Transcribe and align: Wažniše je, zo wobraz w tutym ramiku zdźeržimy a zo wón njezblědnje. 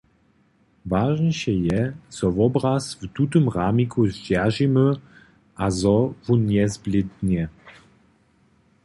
Wažniše 0.91 1.51
je, 1.65 1.81
zo 2.17 2.27
wobraz 2.37 2.83
w 3.01 3.09
tutym 3.15 3.49
ramiku 3.55 4.07
zdźeržimy 4.13 4.87
a 5.63 5.65
zo 5.79 5.95
wón 6.23 6.41
njezblědnje. 6.51 7.43